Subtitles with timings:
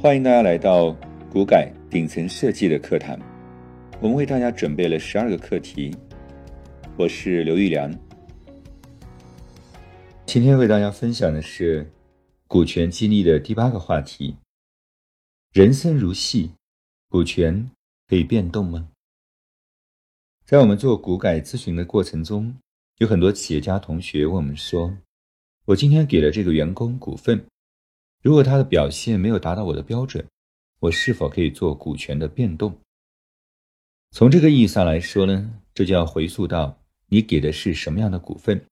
[0.00, 0.92] 欢迎大家来到
[1.30, 3.18] 股改顶层设计的课堂，
[4.00, 5.96] 我们为大家准备了十二个课题。
[6.96, 7.90] 我是刘玉良，
[10.26, 11.90] 今天为大家分享的是
[12.46, 14.36] 股权激励的第八个话题：
[15.52, 16.50] 人生如戏，
[17.08, 17.70] 股权
[18.06, 18.88] 可以变动吗？
[20.44, 22.54] 在我们做股改咨询的过程中，
[22.98, 24.94] 有很多企业家同学问我们说
[25.64, 27.42] ：“我今天给了这个员工股份。”
[28.24, 30.26] 如果他的表现没有达到我的标准，
[30.80, 32.74] 我是否可以做股权的变动？
[34.12, 36.74] 从这个意义上来说呢，这就要回溯到
[37.08, 38.64] 你给的是什么样的股份。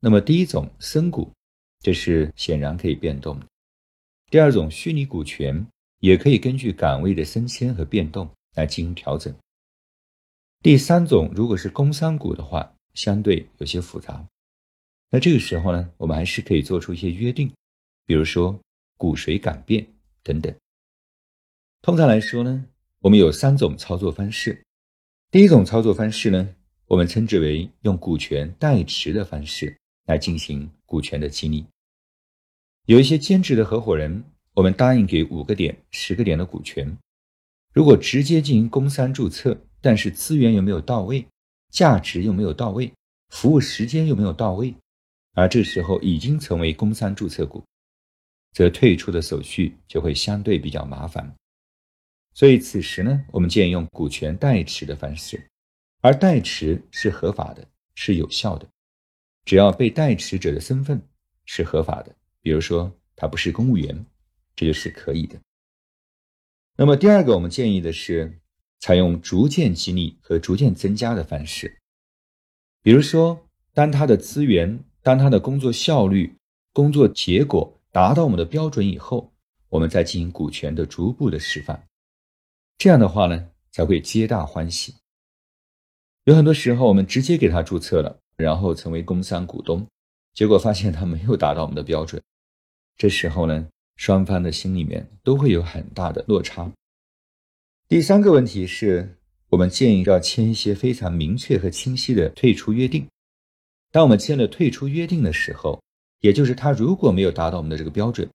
[0.00, 1.30] 那么第一种生股，
[1.78, 3.38] 这是显然可以变动；
[4.32, 5.64] 第二种虚拟股权
[6.00, 9.32] 也可以根据岗位的升迁和变动来进行调整；
[10.60, 14.26] 第三种如果是工商股的话，相对有些复杂。
[15.08, 17.48] 那这个时候呢，我们还是可以做出一些约定。
[18.08, 18.56] 比如说
[18.96, 19.86] 股谁敢变
[20.22, 20.54] 等等。
[21.82, 22.66] 通常来说呢，
[23.00, 24.62] 我们有三种操作方式。
[25.30, 26.54] 第一种操作方式呢，
[26.86, 29.76] 我们称之为用股权代持的方式
[30.06, 31.66] 来进行股权的激励。
[32.86, 36.96] 有一些兼职的合伙人，我们答应给五个点、十个点的股权，
[37.74, 41.26] 如果直接进行工商注册，但是资源又没有到位，
[41.70, 42.92] 价值又没有到位，
[43.28, 44.74] 服务时间又没有到位，
[45.34, 47.62] 而这时候已经成为工商注册股。
[48.56, 51.30] 则退出的手续就会相对比较麻烦，
[52.32, 55.46] 所以此时呢，我们建议用股权代持的方式，
[56.00, 58.66] 而代持是合法的，是有效的，
[59.44, 60.98] 只要被代持者的身份
[61.44, 64.06] 是合法的，比如说他不是公务员，
[64.54, 65.38] 这就是可以的。
[66.78, 68.40] 那么第二个，我们建议的是
[68.80, 71.76] 采用逐渐激励和逐渐增加的方式，
[72.80, 76.34] 比如说当他的资源、当他的工作效率、
[76.72, 77.75] 工作结果。
[77.96, 79.32] 达到我们的标准以后，
[79.70, 81.82] 我们再进行股权的逐步的释放，
[82.76, 84.96] 这样的话呢，才会皆大欢喜。
[86.24, 89.86] 有很多时候，我们直接给他注册了，然后成为工商股东，
[90.34, 92.22] 结果发现他没有达到我们的标准，
[92.98, 96.70] 这时候呢，双方的心里面都会有很大的落差。
[97.88, 99.16] 第三个问题是，
[99.48, 103.08] 我们建议要签一些非常明确和清晰的退出约定。
[103.90, 105.82] 当我们签了退出约定的时候，
[106.20, 108.28] 也就是他如果没有达到我们的这个标准，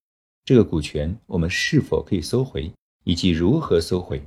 [0.44, 2.72] 这个股权我们是否可以收回，
[3.03, 4.22] 以及如何收回，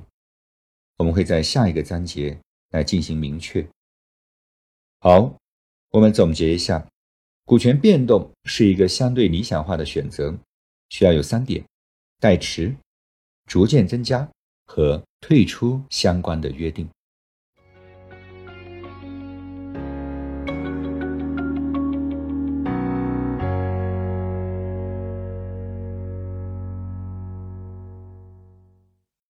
[0.97, 2.37] 我们会在下一个章节
[2.71, 3.67] 来进行明确。
[4.99, 5.35] 好，
[5.91, 6.87] 我们总结一下，
[7.43, 10.37] 股权变动是一个相对理想化的选择，
[10.89, 11.63] 需要有三点：
[12.19, 12.75] 代持、
[13.45, 14.29] 逐渐增加
[14.65, 16.87] 和退出相关的约定。